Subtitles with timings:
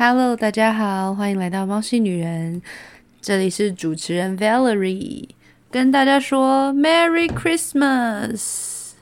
[0.00, 2.62] Hello，大家好，欢迎来到猫系女人，
[3.20, 5.28] 这里是主持人 Valerie，
[5.72, 8.92] 跟大家说 Merry Christmas。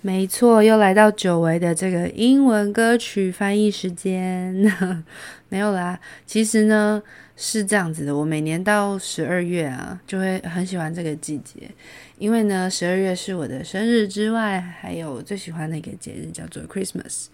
[0.00, 4.54] 没错，又来到久违的这个英文歌曲翻译时间，
[5.50, 5.98] 没有啦。
[6.24, 7.02] 其实呢
[7.36, 11.68] 是这样子的，我每年到十二月啊，就会很喜欢这个季节，
[12.16, 17.26] 因为呢十二月是我的生日之外，还有最喜欢的一个节日叫做 Christmas。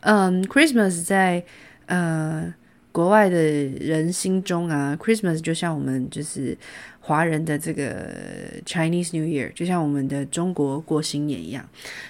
[0.00, 1.42] 嗯，Christmas 在
[1.86, 2.52] 呃，
[2.90, 6.56] 国外的人心中啊，Christmas 就像我们就是
[7.00, 8.12] 华人的这个
[8.64, 11.68] Chinese New Year，就像我们的中国过新年一样，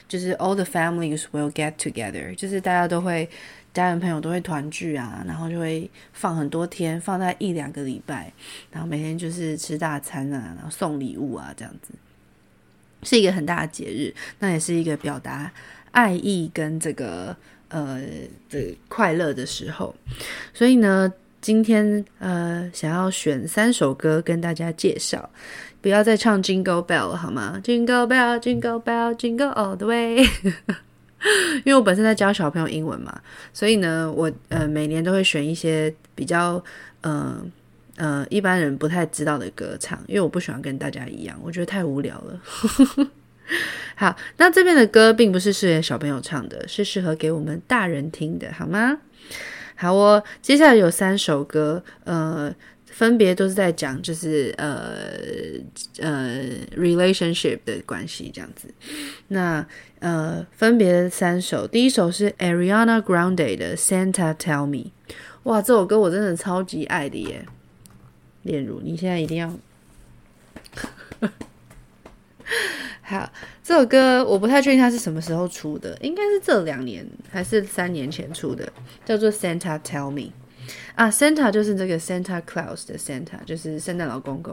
[0.08, 3.28] 就是 all the families will get together，就是大家都会
[3.74, 8.32] 家人朋友都会团聚啊，然后就会放很多天，放在一两个礼拜，
[8.70, 11.92] 然后每天就是吃大餐啊，然后送礼物啊，这样子
[13.02, 15.52] 是一个很大的节日，那也是一个表达
[15.90, 17.36] 爱意跟这个。
[17.68, 18.00] 呃
[18.48, 19.94] 的快乐的时候，
[20.54, 25.28] 所以呢，今天呃想要选三首歌跟大家介绍，
[25.80, 30.26] 不要再唱 Jingle Bell 了好吗？Jingle Bell, Jingle Bell, Jingle All the Way。
[31.64, 33.20] 因为我本身在教小朋友英文嘛，
[33.52, 36.62] 所以呢，我呃每年都会选一些比较
[37.00, 37.42] 呃
[37.96, 42.40] 呃一般人不太知道的歌唱，因为我不喜欢跟大家一样，我觉得太无聊了。
[43.96, 48.98] 好，那这边的歌并不是适合小朋友唱的，是适合给我们大人听的，好吗？
[49.76, 52.54] 好哦，接下来有三首歌，呃，
[52.86, 54.96] 分别都是在讲就是呃
[55.98, 56.42] 呃
[56.76, 58.68] relationship 的关系这样子。
[59.28, 59.66] 那
[59.98, 64.90] 呃，分别三首，第一首是 Ariana Grande 的 Santa Tell Me，
[65.44, 67.46] 哇，这首歌我真的超级爱的耶！
[68.42, 69.52] 炼乳，你现在一定要。
[73.08, 73.30] 好，
[73.62, 78.68] 这首歌我不太确定它是什么时候出的，应该是这两年还是三年前出的，
[79.04, 80.32] 叫做 Santa Tell Me
[80.96, 84.52] 啊，Santa 就是这个 Santa Claus 的 Santa，就是圣诞老公公。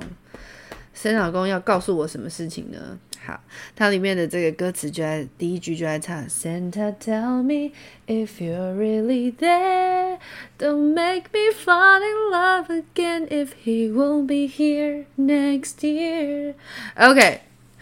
[0.94, 3.00] 圣诞老公要告诉我什么事情呢？
[3.26, 3.42] 好，
[3.76, 7.72] 它里面的这个歌词就在第一句就在唱 Santa Tell Me
[8.06, 10.20] if you're really there,
[10.60, 16.54] don't make me fall in love again if he won't be here next year.
[16.96, 17.42] OK。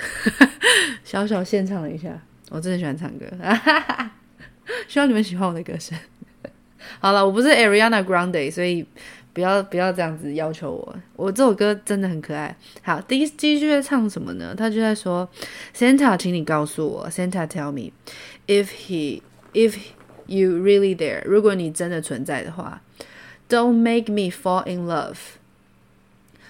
[1.03, 2.19] 小小献唱了一下，
[2.49, 3.25] 我真的喜欢唱歌，
[4.87, 5.97] 希望你们喜欢我的歌声。
[6.99, 8.85] 好了，我不是 Ariana Grande，所以
[9.33, 10.95] 不要不要这样子要求我。
[11.15, 12.55] 我这首歌真的很可爱。
[12.81, 14.53] 好，第一第一句在唱什么呢？
[14.55, 15.27] 他就在说
[15.75, 17.91] ：“Santa，请你告诉我，Santa tell me
[18.47, 19.21] if he
[19.53, 19.77] if
[20.25, 22.81] you really there，如果你真的存在的话
[23.47, 25.17] ，Don't make me fall in love，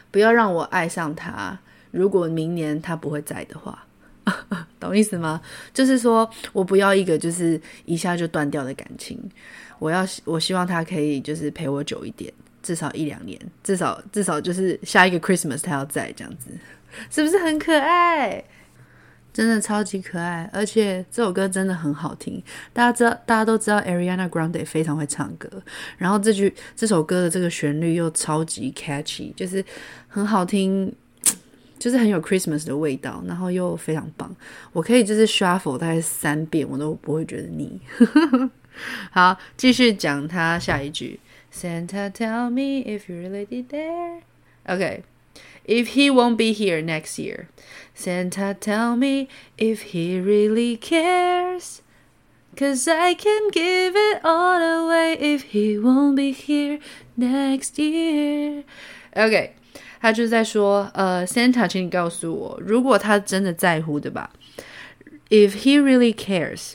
[0.09, 1.59] 不要让我爱上他。”
[1.91, 3.85] 如果明年他不会在的话，
[4.79, 5.41] 懂意思吗？
[5.73, 9.19] 就是说我不要一个就是一下就断掉的感情，
[9.77, 12.31] 我要我希望他可以就是陪我久一点，
[12.63, 16.49] 至少一两年，至少至少就是下一个 Christmas 他要在这样子，
[17.09, 18.43] 是不是很可爱？
[19.33, 22.41] 真的超级可爱，而且这首歌真的很好听。
[22.73, 25.49] 大家知道，大家都知道 Ariana Grande 非常会唱歌，
[25.97, 29.63] 然后这句这首歌的这个旋律又超级 catchy，就是
[30.07, 30.93] 很好听。
[31.80, 34.34] 就是很有 Christmas 的味道，然后又非常棒。
[34.72, 37.80] 我可以就是 shuffle 大概三遍，我都不会觉得腻。
[39.10, 41.20] 好，继续讲他下一句：
[41.52, 44.20] Santa tell me if you really be there.
[44.66, 45.02] Okay,
[45.66, 47.46] if he won't be here next year.
[47.94, 51.80] Santa tell me if he really cares.
[52.58, 56.78] Cause I can give it all away if he won't be here
[57.16, 58.64] next year.
[59.14, 59.52] Okay.
[60.01, 64.31] 他就在说，呃，Santa，请你告诉我，如果他真的在乎的吧
[65.29, 66.73] ，If he really cares，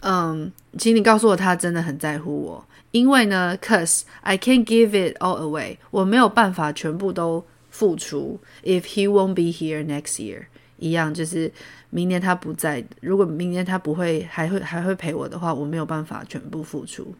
[0.00, 8.38] 嗯，请你告诉我他真的很在乎我，因为呢，Cause I can't give it all away，我没有办法全部都付出。
[8.62, 10.42] If he won't be here next year，
[10.76, 11.50] 一样就是
[11.88, 17.14] 明年他不在，如果明年他不会还会还会陪我的话，我没有办法全部付出，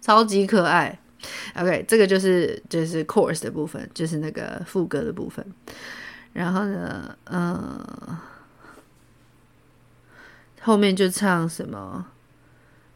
[0.00, 0.98] 超级可爱。
[1.56, 5.44] OK，这个就是就是 chorus 的部分，就是那个副歌的部分。
[6.32, 7.84] 然后呢，嗯、
[10.60, 12.06] 后面就唱什么？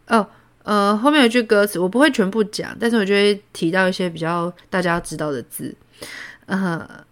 [0.09, 0.29] 哦，
[0.63, 5.75] 呃，后面有句歌词，我不会全部讲，但是我就会提到一些比较大家知道的字。
[6.47, 7.05] 呃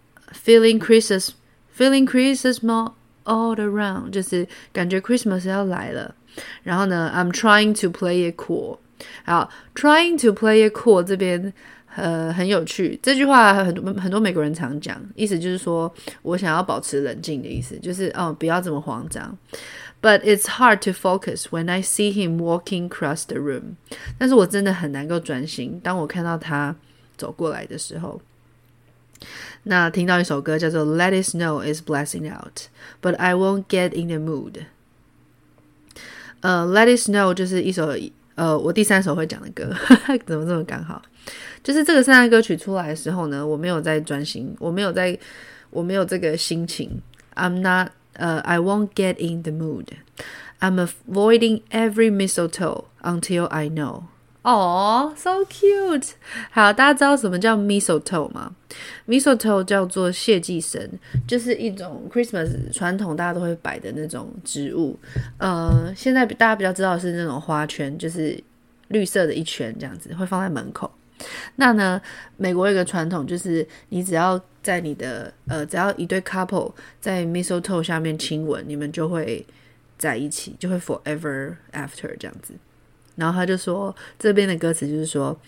[0.45, 2.93] ，Feeling Christmas，Feeling Christmas more
[3.25, 6.15] all around，就是感觉 Christmas 要来了。
[6.63, 8.77] 然后呢，I'm trying to play it cool。
[9.24, 11.52] 好，trying to play it cool 这边
[11.96, 12.98] 呃，很有趣。
[13.02, 15.92] 这句话很多很多美国人常讲，意思就是说
[16.22, 19.36] 我想要保持冷静的意思，就是哦，不要这么慌张。
[20.02, 23.76] But it's hard to focus when I see him walking across the room。
[24.18, 26.76] 但是我真的很难够专心，当我看到他
[27.16, 28.20] 走过来的时候。
[29.62, 34.66] 那听到一首歌叫做《Let It Snow It's Blasting Out》，But I won't get in the mood。
[36.40, 37.96] 呃，《Let It Snow》就是一首
[38.41, 39.71] 呃我第三首会讲的歌，
[40.25, 40.99] 怎么这么刚好？
[41.63, 45.15] 就是这个圣诞歌曲出来的时候呢，我没有在专心，我没有在，
[45.69, 46.99] 我没有这个心情。
[47.35, 49.85] I'm not，呃、，I won't get in the mood.
[50.59, 54.05] I'm avoiding every mistletoe until I know.
[54.43, 56.13] 哦，so cute。
[56.49, 58.55] 好，大家知道什么叫 mistletoe 吗
[59.07, 60.89] ？mistletoe 叫做谢祭神，
[61.27, 64.97] 就是一种 Christmas 传统大家都会摆的那种植物。
[65.37, 68.43] 呃，现在大家比较知道是那种花圈，就是
[68.87, 70.89] 绿色的一圈这样子，会放在门口。
[71.57, 72.01] 那呢，
[72.35, 79.45] 美国有个传统，就是你只要在你的呃，只要一对 couple 在 mistletoe 下面亲吻，你们就会
[79.99, 82.55] 在一起，就会 forever after 这样子。
[83.16, 85.38] 然后他就说，这边的歌词就是说，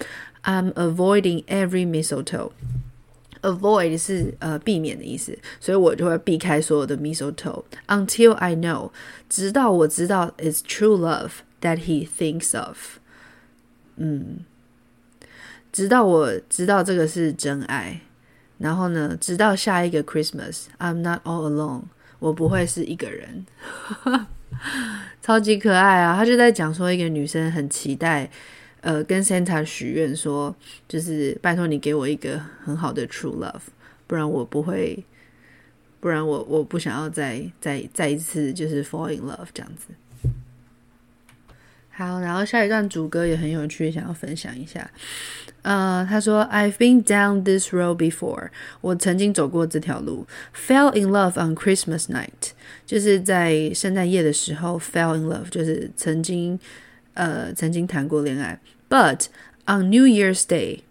[0.45, 8.91] I'm avoiding every mistletoe。Avoid 是呃避免的意思，所以我就会避开所有的 mistletoe until I know，
[9.29, 11.31] 直到我知道 it's true love
[11.61, 12.99] that he thinks of。
[13.95, 14.41] 嗯，
[15.71, 18.01] 直到我知道这个是真爱，
[18.59, 21.83] 然后呢，直到下一个 Christmas，I'm not all alone，
[22.19, 23.47] 我不会是一个人。
[25.22, 26.16] 超级可爱啊！
[26.16, 28.30] 他就在讲说，一个女生很期待，
[28.82, 30.56] 呃，跟 Santa 许愿说，
[30.88, 33.62] 就是拜托你给我一个很好的 true love，
[34.06, 35.04] 不然我不会，
[36.00, 39.88] 不然我我不想要再再再一次就是 fall in love 这样子。
[42.03, 44.89] 好，然后下一段主歌也很有趣，想要分享一下。
[45.63, 48.51] 呃，他说：“I've been down this road before。
[48.81, 50.25] 我曾经走过这条路。
[50.55, 52.53] Fell in love on Christmas night，
[52.87, 56.59] 就是在圣诞夜的时候，fell in love，就是曾经
[57.15, 58.61] 呃曾经谈过恋爱。
[58.89, 59.27] But
[59.67, 60.83] on New Year's Day，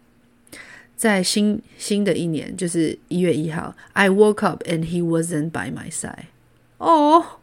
[0.98, 6.26] 在新新的一年，就是一月一号，I woke up and he wasn't by my side。
[6.80, 7.40] 哦。”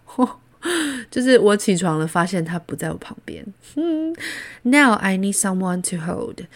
[1.10, 3.44] 就是我起床了，发现他不在我旁边。
[3.76, 4.14] 嗯，
[4.62, 6.46] Now I need someone to hold。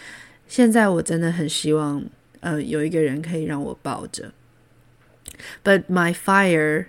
[0.47, 2.05] 现在我真的很希望，
[2.41, 4.33] 呃，有一个人可以让我抱着。
[5.63, 6.87] But my fire，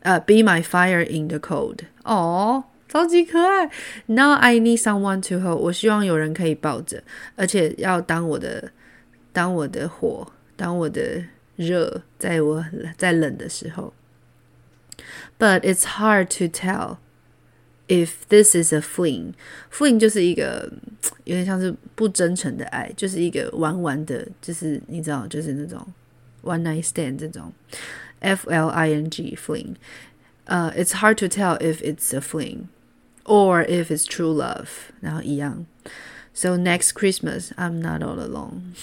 [0.00, 1.80] 呃，be my fire in the cold。
[2.04, 3.70] 哦，超级可爱。
[4.06, 5.56] Now I need someone to hold。
[5.56, 7.02] 我希望有人可以抱着，
[7.36, 8.70] 而且要当我的，
[9.32, 11.24] 当我的火，当我的
[11.56, 12.64] 热，在我
[12.96, 13.92] 在冷的时候。
[15.38, 16.98] But it's hard to tell
[17.88, 19.34] if this is a fling.
[19.72, 20.70] Fling 就是一个
[21.24, 25.86] 有点像是不真诚的爱，就是一个玩玩的，就是你知道，就是那种
[26.42, 27.52] one night stand 这种
[28.20, 29.76] F L I N G fling.
[30.46, 32.68] Uh, it's hard to tell if it's a fling
[33.24, 34.68] or if it's true love.
[35.00, 35.66] 然后一样。
[36.32, 38.74] So next Christmas, I'm not all alone.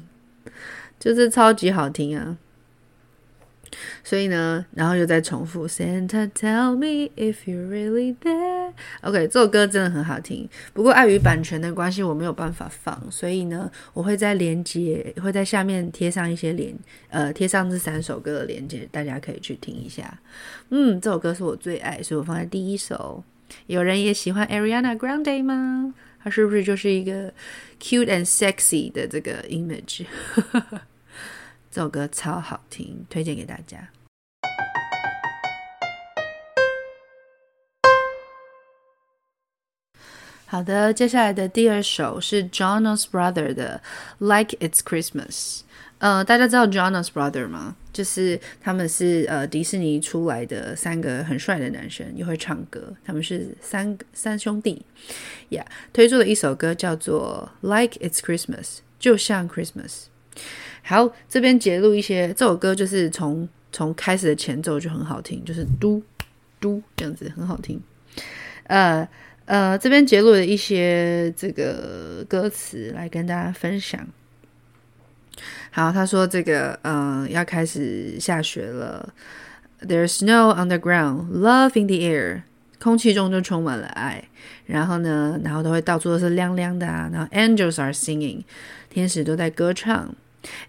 [0.99, 2.37] 就是超级好听啊。
[4.02, 8.72] 所以呢，然后又再重复 Santa tell me if you're really there。
[9.02, 16.74] OK，这首歌真的很好听，不过碍于版权的关系，我没有办法放，所以呢，我会在连接会在下面贴上一些连
[17.08, 20.18] 呃贴上这三首歌的连接，大家可以去听一下。
[20.70, 23.22] 嗯，这首歌是我最爱，所以我放在第一首。
[23.66, 25.94] 有人也喜欢 Ariana Grande 吗？
[26.22, 27.32] 她是不是就是一个
[27.80, 30.04] cute and sexy 的这个 image？
[31.70, 33.88] 这首歌超好听，推荐给大家。
[40.46, 43.82] 好的，接下来的第二首是 Jonas Brother 的
[44.24, 45.28] 《Like It's Christmas》。
[45.98, 47.76] 呃，大家知道 Jonas Brother 吗？
[47.92, 52.94] 就是他们是呃迪士尼出来的三个很帅的男生，也会唱歌。
[53.04, 54.86] 他们是三三兄弟，
[55.50, 58.64] 呀、推出的一首歌叫做《Like It's Christmas》，
[58.98, 60.04] 就像 Christmas。
[60.88, 66.02] 好，这边截录一些，这首歌就是从从开始的前奏就很好听，就是嘟
[66.58, 67.78] 嘟这样子很好听。
[68.68, 69.06] 呃
[69.44, 74.00] 呃，这边截录了一些这个歌词来跟大家分享。
[75.70, 79.12] 好，他说这个嗯、呃、要开始下雪了
[79.82, 82.44] ，There's snow on the ground, love in the air，
[82.80, 84.24] 空气中就充满了爱。
[84.64, 88.44] 然后呢，然后都会到处都是亮亮的啊，然后 Angels are singing，
[88.88, 90.14] 天使都在歌唱。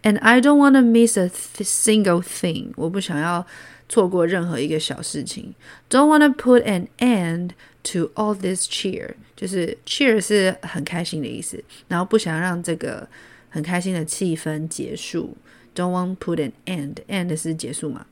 [0.03, 2.73] And I don't want to miss a single thing.
[2.77, 3.47] 我不想要
[3.89, 5.55] 错过任何一个小事情。
[5.91, 7.51] Don't want to put an end
[7.93, 9.15] to all this cheer.
[9.37, 13.09] 就是 cheer 是很开心的意思，然后不想让这个
[13.51, 15.37] 很开心的气氛结束。
[15.75, 16.97] Don't want put an end.
[17.09, 18.07] End 是结束嘛？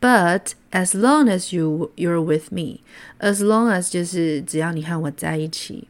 [0.00, 2.80] But as long as you you're with me,
[3.18, 5.88] as long as 就是只要你和我在一起。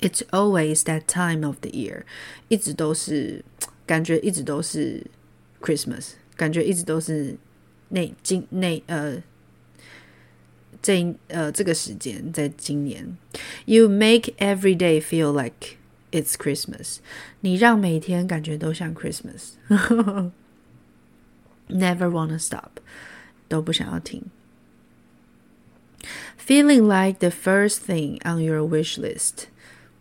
[0.00, 2.02] It's always that time of the year，
[2.48, 3.44] 一直都是
[3.88, 5.04] 感觉一直都是
[5.60, 7.36] Christmas，感觉一直都是
[7.88, 9.22] 那今那呃
[10.82, 13.16] 这呃这个时间在今年。
[13.66, 15.76] You make every day feel like
[16.10, 16.98] it's Christmas，
[17.40, 19.52] 你让每天感觉都像 Christmas。
[21.68, 22.80] Never wanna stop，
[23.48, 24.24] 都不想要停。
[26.38, 29.46] Feeling like the first thing on your wish list。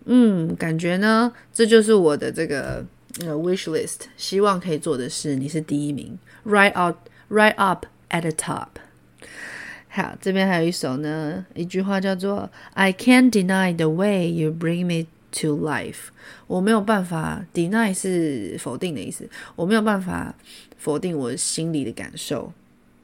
[0.03, 2.85] 嗯，感觉呢，这就是我的这个
[3.18, 8.68] 那个 wish list，希望可以做的事，你是第一名，right out，right up at the top。
[9.88, 15.08] 好，这边还有一首呢，一句话叫做 "I can't deny the way you bring me
[15.40, 16.10] to life"，
[16.46, 20.34] 我没有办法 deny 是否定的意思，我没有办法
[20.76, 22.52] 否定我心里的感受。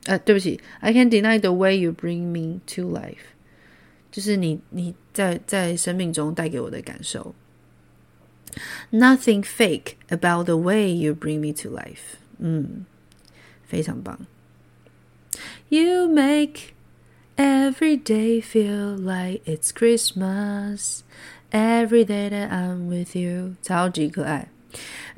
[0.05, 3.33] 呃，对不起，I can't deny the way you bring me to life。
[4.13, 7.35] 就是你你在在生命中带给我的感受。
[8.92, 12.18] Nothing fake about the way you bring me to life。
[12.40, 12.86] 嗯，
[13.68, 14.20] 非常棒。
[15.70, 16.74] You make
[17.38, 21.02] every day feel like it's Christmas.
[21.52, 24.50] Every day that I'm with you，超级可爱。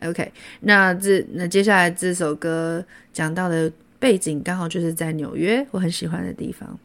[0.01, 6.79] OK，那这那接下来这首歌讲到的背景刚好就是在纽约，我很喜欢的地方。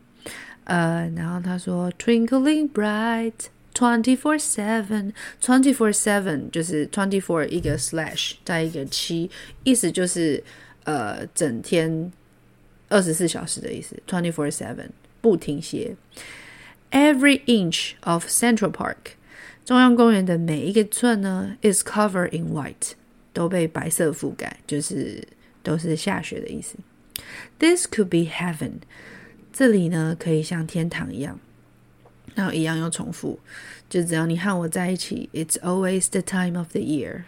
[0.65, 3.33] 呃，然后他说，Twinkling bright,
[3.75, 9.31] twenty four seven, twenty four seven 就是 twenty four 一个 slash 再一个七，
[9.65, 10.43] 意思就是
[10.85, 12.11] 呃整天
[12.89, 14.89] 二十四小时的意思，twenty four seven
[15.21, 15.95] 不停歇。
[16.91, 19.17] Every inch of Central Park
[19.65, 22.93] 中央公园的每一个寸呢，is covered in white
[23.33, 25.27] 都被白色覆盖，就是
[25.63, 26.77] 都是下雪的意思。
[27.59, 28.83] This could be heaven。
[29.53, 31.41] 这里呢，可以像天堂一样，
[32.35, 33.39] 然后一样又重复，
[33.89, 37.25] 就只要你和我在一起，It's always the time of the year.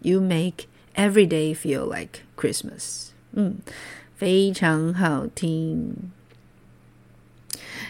[0.00, 3.08] You make every day feel like Christmas.
[3.32, 3.56] 嗯，
[4.16, 6.10] 非常好听。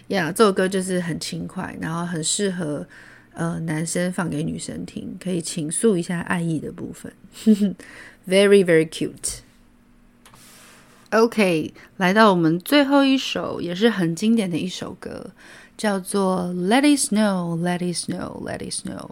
[0.09, 2.87] 呀、yeah，这首歌就是很轻快，然后很适合
[3.35, 7.13] 呃男生放给女生听，可以倾诉一下爱意的部分。
[8.27, 9.41] Very very cute.
[11.11, 15.31] OK，来到我们最后一首，也是很经典的一首歌，
[15.78, 19.10] 叫做《Let It Snow, Let It Snow, Let It Snow》。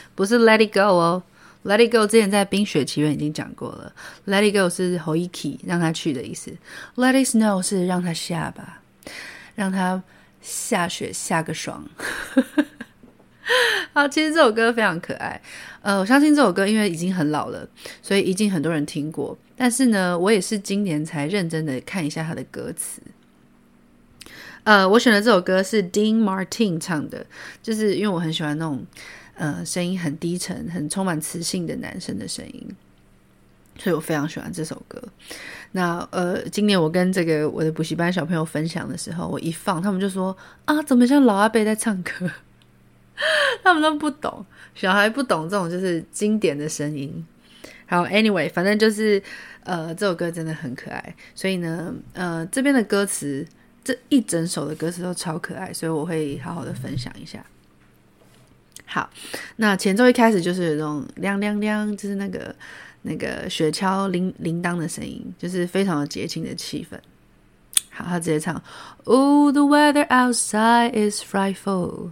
[0.14, 1.22] 不是 Let It Go 哦
[1.64, 3.92] ，Let It Go 之前在《冰雪奇缘》已经讲过了
[4.26, 6.52] ，Let It Go 是 Hoiki 让他去的意思
[6.96, 8.80] ，Let It Snow 是让他下吧，
[9.54, 10.02] 让他
[10.40, 11.86] 下雪下个爽。
[13.92, 15.42] 好，其实这首歌非常可爱。
[15.82, 17.68] 呃，我相信这首歌因为已经很老了，
[18.00, 19.36] 所以已经很多人听过。
[19.56, 23.02] 但是呢，我也是今年才认真的看一下他的歌词。
[24.64, 27.26] 呃，我选的这首歌是 Dean Martin 唱的，
[27.62, 28.84] 就是因为我很喜欢那种
[29.34, 32.68] 呃声音很低沉、很充满磁性的男生的声音，
[33.76, 35.02] 所以我非常喜欢这首歌。
[35.72, 42.30] 那呃，今年我跟这个我的补习班小朋友分享的时候，我一放，他们就说啊，怎么像老阿伯在唱歌？
[43.64, 47.26] 他们都不懂，小孩不懂这种就是经典的声音。
[47.86, 49.22] 好，Anyway，反正就是
[49.64, 53.46] 呃，这首歌真的很可爱，所以呢，呃，这边的歌词
[53.84, 57.44] 这一整首的歌词都超可爱，所以我会好好的分享一下。
[58.86, 59.08] 好，
[59.56, 62.54] 那前奏一开始就是有这种亮亮亮，就是那个
[63.02, 66.98] 那个雪橇铃铃铛的声音，就是非常有节庆的气氛。
[67.90, 68.54] 好，他直接唱
[69.04, 72.10] ：Oh, the weather outside is frightful.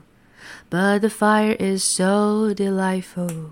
[0.70, 3.50] But the fire is so delightful.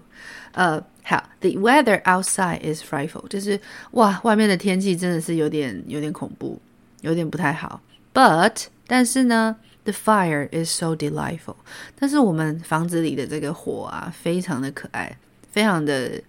[0.53, 3.61] 呃，好，The weather outside is frightful，就是
[3.93, 6.59] 哇，外面的天气真的是有点有点恐怖，
[7.03, 7.81] 有点不太好。
[8.18, 11.56] But 但是呢，the fire is so delightful。
[12.00, 15.18] 但是我们房子里的这个火啊，非常的可爱，
[15.51, 16.22] 非常的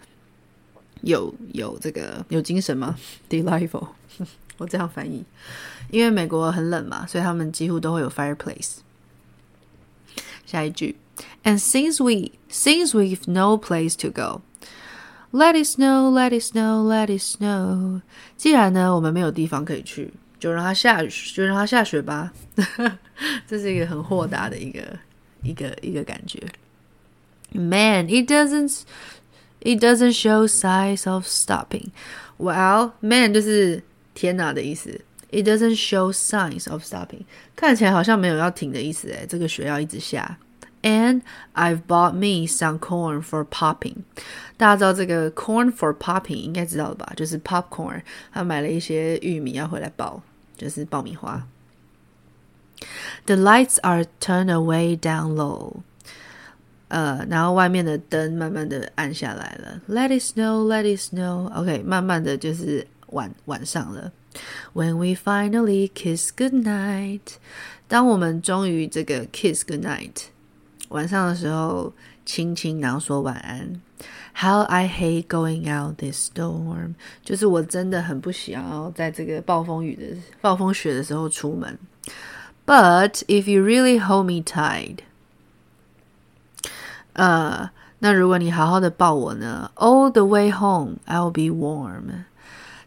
[1.02, 2.96] 有有这个有精神吗？
[3.28, 3.88] Delightful，
[4.58, 5.24] 我这样翻译，
[5.90, 8.76] 因为美国很冷嘛，所以他们几乎都会有 fireplace。
[10.46, 10.96] 下一句，
[11.42, 14.42] And since we since we've no place to go,
[15.32, 18.02] let it snow, let it snow, let it snow。
[18.36, 22.31] 既然呢，我们没有地方可以去， 就让它下雨，就让它下雪吧。
[23.47, 24.81] 这是一个很豁达的一个
[25.43, 26.41] 一个一个感觉。
[27.51, 28.81] Man, it doesn't
[29.59, 31.89] it doesn't show signs of stopping.
[32.37, 35.01] Well, man 就是天哪的意思。
[35.31, 40.39] It doesn't show signs of stopping，看起来好像没有要停的意思诶，这个雪要一直下。
[40.81, 41.21] And
[41.53, 43.97] I've bought me some corn for popping。
[44.57, 47.13] 大家知道这个 corn for popping 应该知道了吧？
[47.15, 48.01] 就是 popcorn。
[48.31, 50.23] 他买了一些玉米要回来爆，
[50.58, 51.46] 就是爆米花。
[53.26, 55.82] The lights are turned away down low。
[56.88, 59.80] 呃，然后外面的灯慢慢的暗下来了。
[59.88, 64.12] Let it snow, let it snow。OK，慢慢的就是晚晚上了。
[64.74, 67.36] When we finally kiss goodnight。
[67.88, 70.24] 当我们终于这个 kiss goodnight。
[70.90, 71.92] 晚上的时候，
[72.28, 73.80] 轻轻然后说晚安。
[74.36, 81.78] How I hate going out this storm，就是我真的很不想要在这个暴风雨的暴风雪的时候出门。
[82.66, 84.98] But if you really hold me tight，
[87.12, 87.70] 呃，
[88.00, 89.70] 那如果你好好的抱我呢？
[89.76, 92.24] All the way home I'll be warm，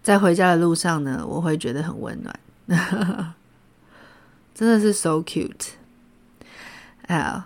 [0.04, 3.34] 在回家的路上呢，我会觉得很温暖。
[4.54, 5.70] 真的是 so cute。
[7.08, 7.44] 好。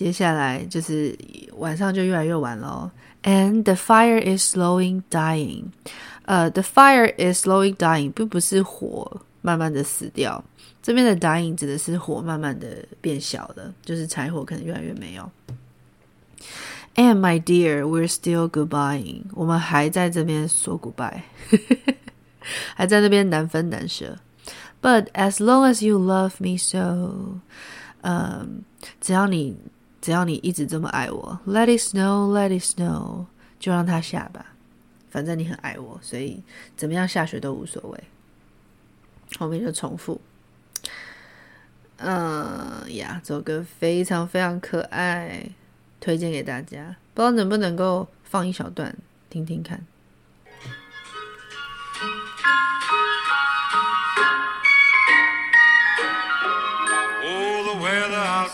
[0.00, 1.16] 接下来就是
[1.56, 5.64] 晚上就越来越晚了，and the fire is slowing dying。
[6.26, 10.44] 呃，the fire is slowing dying，并不是火慢慢的死掉，
[10.82, 15.30] 这边的 dying 指的是火慢慢的变小了，就是柴火可能越来越没有。
[16.96, 19.22] And my dear, we're still goodbying。
[19.32, 21.22] 我们还在这边说 goodbye，
[22.74, 24.18] 还在那边难分难舍。
[24.82, 27.40] But as long as you love me so，
[28.02, 28.62] 嗯，
[29.00, 29.56] 只要你。
[30.01, 33.27] 只要你一直这么爱我，Let it snow, Let it snow，
[33.59, 34.47] 就让它下吧。
[35.11, 36.41] 反正你很爱我，所以
[36.75, 38.03] 怎么样下雪都无所谓。
[39.37, 40.19] 后面就重复。
[41.97, 45.47] 嗯呀，这首歌非常非常可爱，
[45.99, 46.95] 推荐给大家。
[47.13, 48.97] 不知道能不能够放一小段
[49.29, 49.85] 听听看。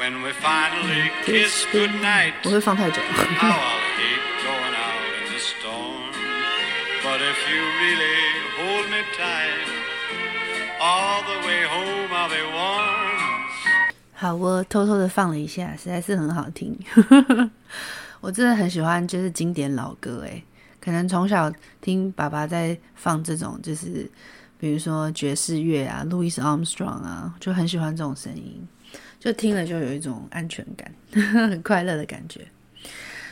[0.00, 0.08] Way
[11.66, 13.44] home I'll be warm.
[14.14, 16.74] 好，我偷偷的放了一下，实在是很好听。
[18.22, 20.22] 我真的很喜欢，就是经典老歌。
[20.22, 20.42] 诶，
[20.80, 24.10] 可能从小听爸爸在放这种，就是
[24.58, 28.66] 比如说爵士乐啊，Louis Armstrong 啊，就很喜欢这种声音。
[29.20, 30.92] 就听了就有一种安全感，
[31.48, 32.40] 很快乐的感觉。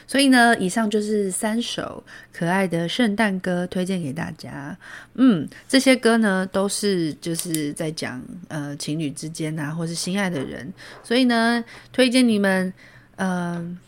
[0.07, 4.74] 所以呢，以上就是三首可爱的圣诞歌，推荐给大家。
[5.16, 10.72] 嗯，这些歌呢都是就是在讲呃情侣之间啊，或是心爱的人。
[11.03, 12.72] 所以呢，推荐你们
[13.16, 13.79] 呃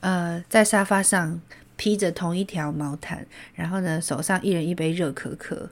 [0.00, 1.40] 呃在沙发上
[1.76, 5.70] 披着同一条毛毯，然后呢手上一人一杯热可可，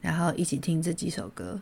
[0.00, 1.60] 然后一起听这几首歌。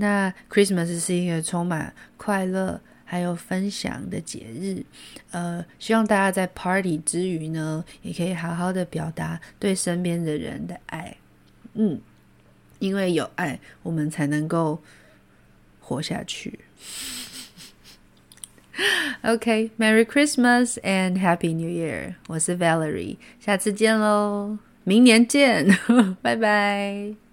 [0.00, 4.84] 那 Christmas 是一个充满快乐还有分享的节日，
[5.32, 11.16] 呃，希望大家在 Party 之余呢，也可以好好的表达对身边的人的爱，
[11.74, 12.00] 嗯，
[12.78, 14.80] 因为有爱，我们才能够
[15.80, 16.60] 活下去。
[19.22, 22.14] OK，Merry Christmas and Happy New Year！
[22.28, 25.66] 我是 Valerie，下次见喽，明年见，
[26.22, 27.27] 拜拜。